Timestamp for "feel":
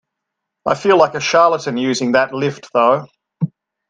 0.73-0.97